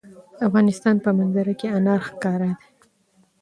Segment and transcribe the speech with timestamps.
[0.37, 2.63] د افغانستان په منظره کې انار ښکاره ده.